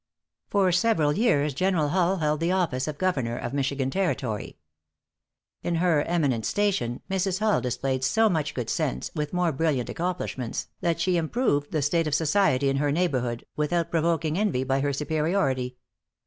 For 0.47 0.71
several 0.71 1.13
years 1.13 1.53
General 1.53 1.89
Hull 1.89 2.17
held 2.17 2.39
the 2.39 2.51
office 2.51 2.87
of 2.87 2.97
Governor 2.97 3.37
of 3.37 3.53
Michigan 3.53 3.91
Territory. 3.91 4.57
In 5.61 5.75
her 5.75 6.01
eminent 6.01 6.43
station, 6.43 7.03
Mrs. 7.07 7.37
Hull 7.37 7.61
displayed 7.61 8.03
so 8.03 8.27
much 8.27 8.55
good 8.55 8.67
sense, 8.67 9.11
with 9.13 9.31
more 9.31 9.51
brilliant 9.51 9.91
accomplishments, 9.91 10.69
that 10.79 10.99
she 10.99 11.17
improved 11.17 11.71
the 11.71 11.83
state 11.83 12.07
of 12.07 12.15
society 12.15 12.67
in 12.67 12.77
her 12.77 12.91
neighborhood, 12.91 13.45
without 13.55 13.91
provoking 13.91 14.39
envy 14.39 14.63
by 14.63 14.79
her 14.79 14.91
superiority. 14.91 15.77